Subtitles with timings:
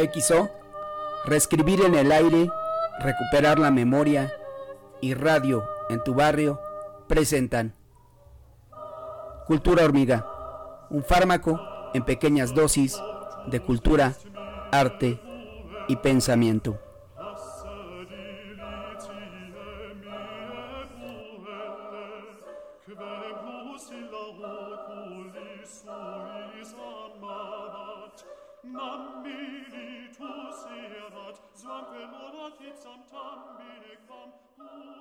[0.00, 0.50] XO,
[1.24, 2.48] reescribir en el aire,
[3.00, 4.32] recuperar la memoria
[5.00, 6.60] y radio en tu barrio
[7.08, 7.74] presentan
[9.46, 10.24] Cultura Hormiga,
[10.90, 11.60] un fármaco
[11.92, 12.96] en pequeñas dosis
[13.48, 14.14] de cultura,
[14.70, 15.20] arte
[15.88, 16.78] y pensamiento.
[34.62, 34.99] Oh.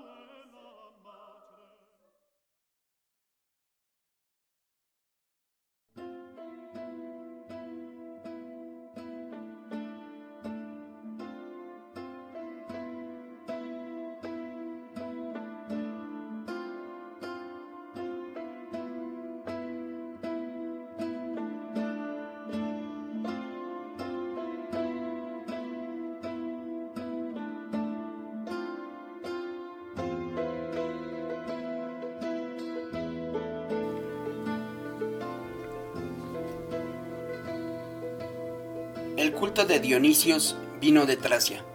[39.20, 41.66] El culto de Dionisios vino de Tracia,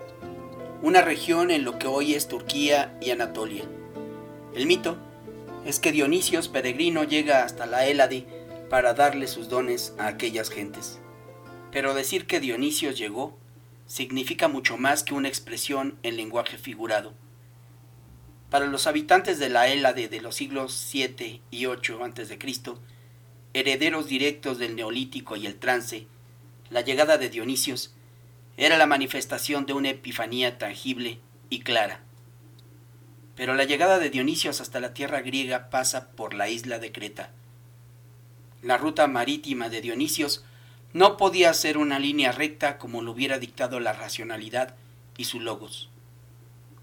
[0.81, 3.65] una región en lo que hoy es Turquía y Anatolia.
[4.55, 4.97] El mito
[5.67, 8.27] es que Dionisios peregrino llega hasta la Hélade
[8.71, 11.01] para darle sus dones a aquellas gentes.
[11.71, 13.37] Pero decir que Dionisios llegó
[13.87, 17.13] significa mucho más que una expresión en lenguaje figurado.
[18.49, 22.39] Para los habitantes de la Hélade de los siglos 7 y 8 a.C.,
[23.53, 26.07] herederos directos del Neolítico y el trance,
[26.71, 27.95] la llegada de Dionisios
[28.57, 31.21] era la manifestación de una epifanía tangible
[31.51, 32.01] y clara.
[33.37, 37.31] Pero la llegada de Dionisios hasta la tierra griega pasa por la isla de Creta.
[38.63, 40.45] La ruta marítima de Dionisios
[40.93, 44.77] no podía ser una línea recta como lo hubiera dictado la racionalidad
[45.19, 45.91] y su logos.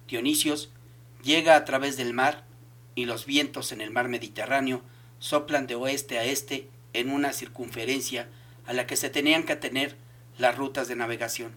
[0.08, 0.70] Dionisios
[1.24, 2.44] llega a través del mar
[2.94, 4.81] y los vientos en el mar Mediterráneo
[5.20, 8.28] soplan de oeste a este en una circunferencia
[8.66, 9.95] a la que se tenían que atener
[10.38, 11.53] las rutas de navegación.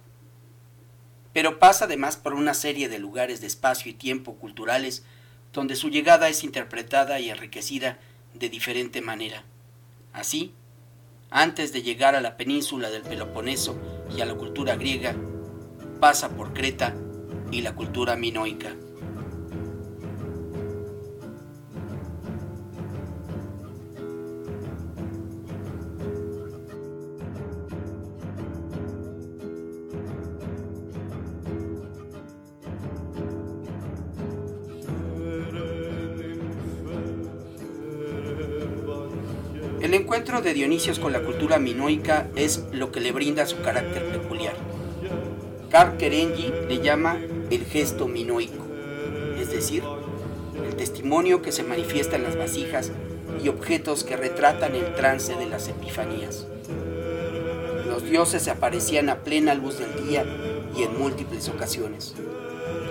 [1.33, 5.05] Pero pasa además por una serie de lugares de espacio y tiempo culturales
[5.53, 7.99] donde su llegada es interpretada y enriquecida
[8.35, 9.45] de diferente manera.
[10.13, 10.53] Así,
[11.31, 13.77] antes de llegar a la península del Peloponeso
[14.17, 15.15] y a la cultura griega,
[16.01, 16.95] pasa por Creta
[17.51, 18.75] y la cultura minoica.
[39.95, 44.05] El encuentro de Dionisios con la cultura minoica es lo que le brinda su carácter
[44.07, 44.55] peculiar.
[45.71, 48.65] Karl Kerenyi le llama el gesto minoico,
[49.39, 49.85] es decir,
[50.67, 52.91] el testimonio que se manifiesta en las vasijas
[53.41, 56.49] y objetos que retratan el trance de las epifanías.
[57.87, 60.25] Los dioses se aparecían a plena luz del día
[60.77, 62.17] y en múltiples ocasiones,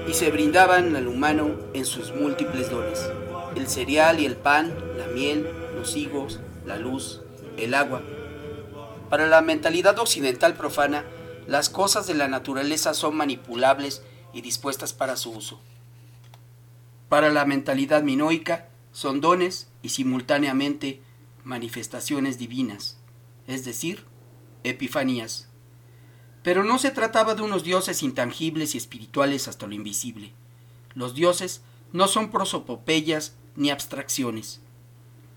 [0.08, 3.10] y se brindaban al humano en sus múltiples dones,
[3.58, 7.22] el cereal y el pan, la miel, los higos, la luz,
[7.58, 8.02] el agua.
[9.10, 11.06] Para la mentalidad occidental profana,
[11.48, 14.04] las cosas de la naturaleza son manipulables
[14.34, 15.60] y dispuestas para su uso.
[17.10, 21.02] Para la mentalidad minoica, son dones y simultáneamente
[21.44, 22.98] manifestaciones divinas,
[23.48, 24.06] es decir,
[24.64, 25.50] epifanías.
[26.44, 30.34] Pero no se trataba de unos dioses intangibles y espirituales hasta lo invisible.
[30.94, 34.62] Los dioses no son prosopopeyas ni abstracciones.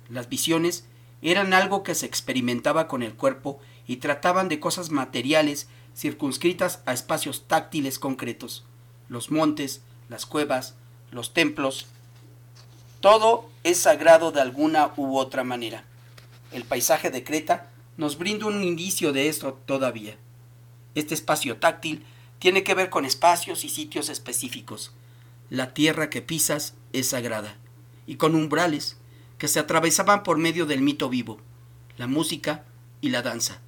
[0.09, 0.87] Las visiones
[1.23, 6.93] eran algo que se experimentaba con el cuerpo y trataban de cosas materiales circunscritas a
[6.93, 8.65] espacios táctiles concretos,
[9.09, 10.75] los montes, las cuevas,
[11.11, 11.87] los templos.
[13.01, 15.85] Todo es sagrado de alguna u otra manera.
[16.53, 20.17] El paisaje de Creta nos brinda un indicio de esto todavía.
[20.95, 22.05] Este espacio táctil
[22.39, 24.93] tiene que ver con espacios y sitios específicos.
[25.49, 27.57] La tierra que pisas es sagrada,
[28.07, 28.97] y con umbrales,
[29.39, 31.39] que se atravesaban por medio del mito vivo,
[31.97, 32.65] la música
[33.01, 33.61] y la danza.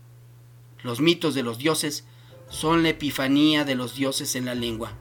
[0.83, 2.05] Los mitos de los dioses
[2.49, 4.93] son la epifanía de los dioses en la lengua.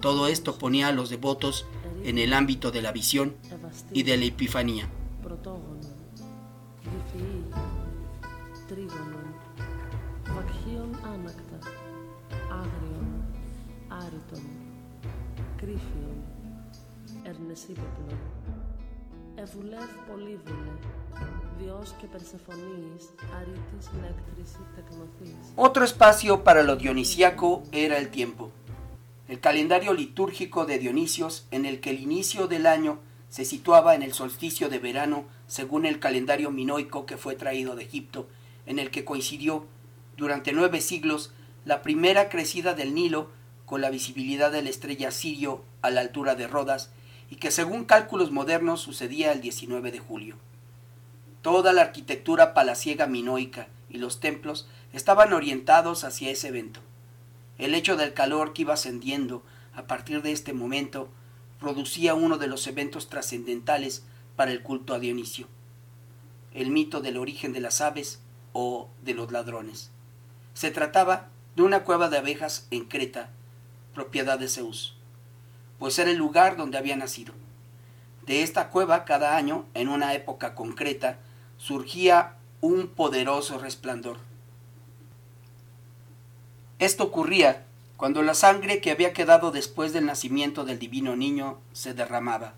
[0.00, 1.66] Todo esto ponía a los devotos
[2.04, 3.36] en el ámbito de la visión
[3.92, 4.88] y de la epifanía.
[25.56, 28.50] Otro espacio para lo dionisíaco era el tiempo.
[29.28, 32.98] El calendario litúrgico de Dionisios, en el que el inicio del año
[33.28, 37.84] se situaba en el solsticio de verano según el calendario minoico que fue traído de
[37.84, 38.28] Egipto,
[38.66, 39.66] en el que coincidió
[40.16, 41.32] durante nueve siglos
[41.64, 43.30] la primera crecida del Nilo
[43.66, 46.90] con la visibilidad de la estrella Sirio a la altura de Rodas
[47.30, 50.36] y que según cálculos modernos sucedía el 19 de julio.
[51.42, 56.80] Toda la arquitectura palaciega minoica y los templos estaban orientados hacia ese evento.
[57.56, 59.42] El hecho del calor que iba ascendiendo
[59.74, 61.08] a partir de este momento
[61.60, 64.02] producía uno de los eventos trascendentales
[64.34, 65.46] para el culto a Dionisio,
[66.52, 68.20] el mito del origen de las aves
[68.52, 69.90] o de los ladrones.
[70.54, 73.30] Se trataba de una cueva de abejas en Creta,
[73.94, 74.96] propiedad de Zeus,
[75.80, 77.32] pues era el lugar donde había nacido.
[78.26, 81.18] De esta cueva cada año, en una época concreta,
[81.56, 84.18] surgía un poderoso resplandor.
[86.78, 87.64] Esto ocurría
[87.96, 92.52] cuando la sangre que había quedado después del nacimiento del divino niño se derramaba.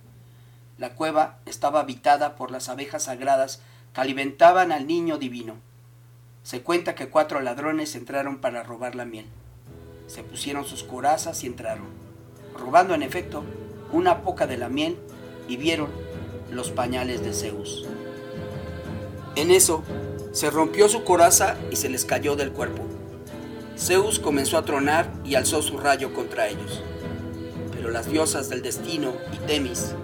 [0.76, 3.60] La cueva estaba habitada por las abejas sagradas
[3.94, 5.54] que alimentaban al niño divino.
[6.42, 9.26] Se cuenta que cuatro ladrones entraron para robar la miel.
[10.08, 12.01] Se pusieron sus corazas y entraron,
[12.58, 13.42] robando en efecto
[13.92, 14.96] una poca de la miel
[15.48, 15.88] y vieron
[16.50, 17.86] los pañales de Zeus.
[19.36, 19.82] En eso,
[20.32, 22.82] se rompió su coraza y se les cayó del cuerpo.
[23.78, 26.82] Zeus comenzó a tronar y alzó su rayo contra ellos.
[27.74, 29.94] Pero las diosas del destino y Temis,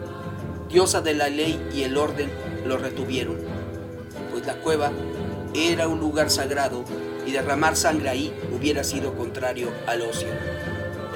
[0.69, 2.31] diosa de la ley y el orden,
[2.67, 3.39] lo retuvieron,
[4.31, 4.93] pues la cueva
[5.55, 6.85] era un lugar sagrado
[7.27, 10.29] y derramar sangre ahí hubiera sido contrario al ocio,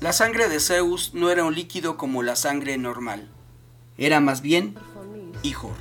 [0.00, 3.28] La sangre de Zeus no era un líquido como la sangre normal,
[3.98, 4.76] era más bien
[5.42, 5.74] hijor,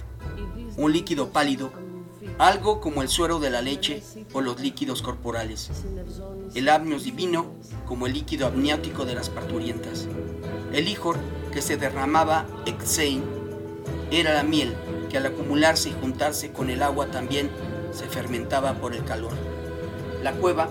[0.77, 1.71] un líquido pálido,
[2.37, 5.69] algo como el suero de la leche o los líquidos corporales.
[6.53, 7.47] El amnios divino
[7.85, 10.07] como el líquido amniótico de las parturientas.
[10.73, 11.17] El hijor
[11.51, 13.23] que se derramaba exein
[14.11, 14.75] era la miel
[15.09, 17.49] que al acumularse y juntarse con el agua también
[17.91, 19.33] se fermentaba por el calor.
[20.23, 20.69] La cueva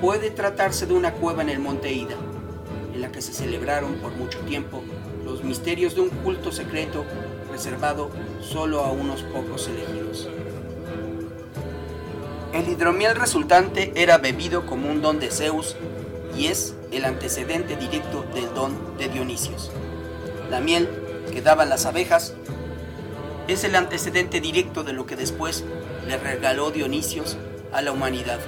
[0.00, 2.16] puede tratarse de una cueva en el monte Ida,
[2.94, 4.82] en la que se celebraron por mucho tiempo
[5.24, 7.04] los misterios de un culto secreto
[7.50, 8.10] reservado
[8.40, 10.28] solo a unos pocos elegidos.
[12.52, 15.76] El hidromiel resultante era bebido como un don de Zeus
[16.36, 19.70] y es el antecedente directo del don de Dionisios.
[20.50, 20.88] La miel
[21.30, 22.34] que daban las abejas
[23.46, 25.64] es el antecedente directo de lo que después
[26.08, 27.36] le regaló Dionisios
[27.72, 28.40] a la humanidad.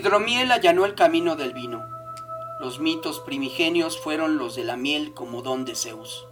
[0.00, 1.86] Hidromiel allanó el camino del vino.
[2.58, 6.26] Los mitos primigenios fueron los de la miel como don de Zeus.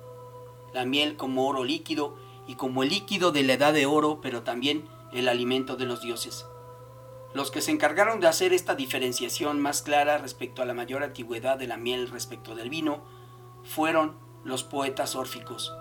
[0.72, 4.42] La miel como oro líquido y como el líquido de la edad de oro, pero
[4.42, 6.46] también el alimento de los dioses.
[7.34, 11.58] Los que se encargaron de hacer esta diferenciación más clara respecto a la mayor antigüedad
[11.58, 13.04] de la miel respecto del vino
[13.64, 15.74] fueron los poetas órficos.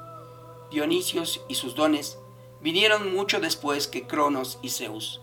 [0.71, 2.19] Dionisios y sus dones
[2.59, 5.21] vinieron mucho después que Cronos y Zeus.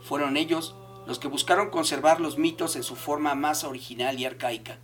[0.00, 0.76] Fueron ellos
[1.08, 4.76] los que buscaron conservar los mitos en su forma más original y arcaica.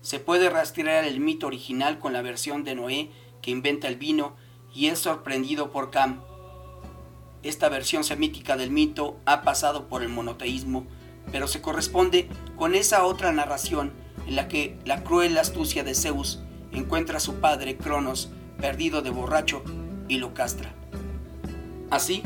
[0.00, 4.34] Se puede rastrear el mito original con la versión de Noé que inventa el vino
[4.74, 6.20] y es sorprendido por Cam.
[7.44, 10.84] Esta versión semítica del mito ha pasado por el monoteísmo,
[11.30, 13.92] pero se corresponde con esa otra narración
[14.26, 16.40] en la que la cruel astucia de Zeus
[16.72, 19.62] encuentra a su padre Cronos perdido de borracho
[20.08, 20.74] y lo castra.
[21.88, 22.24] Así,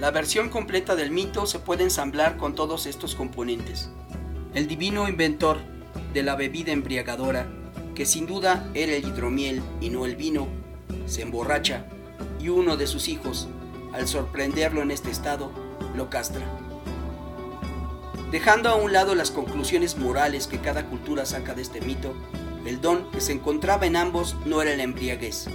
[0.00, 3.90] la versión completa del mito se puede ensamblar con todos estos componentes.
[4.54, 5.58] El divino inventor
[6.14, 7.48] de la bebida embriagadora,
[7.96, 10.46] que sin duda era el hidromiel y no el vino,
[11.06, 11.84] se emborracha
[12.38, 13.48] y uno de sus hijos,
[13.92, 15.50] al sorprenderlo en este estado,
[15.96, 16.46] lo castra.
[18.30, 22.14] Dejando a un lado las conclusiones morales que cada cultura saca de este mito,
[22.64, 25.48] el don que se encontraba en ambos no era la embriaguez,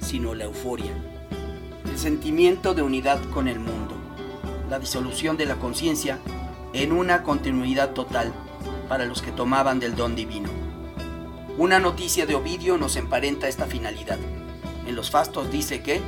[0.00, 0.92] sino la euforia,
[1.84, 3.94] el sentimiento de unidad con el mundo,
[4.68, 6.18] la disolución de la conciencia
[6.72, 8.32] en una continuidad total
[8.88, 10.48] para los que tomaban del don divino.
[11.58, 14.18] Una noticia de Ovidio nos emparenta esta finalidad.
[14.86, 16.00] En los fastos dice que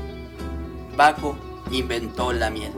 [0.96, 1.36] Baco
[1.70, 2.72] inventó la miel.